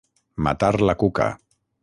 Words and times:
Matar 0.47 0.71
la 0.91 0.97
cuca. 1.05 1.29